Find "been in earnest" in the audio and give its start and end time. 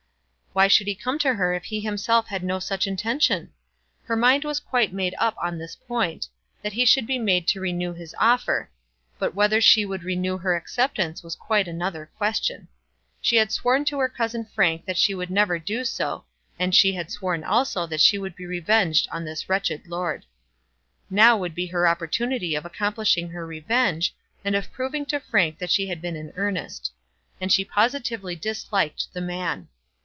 26.01-26.91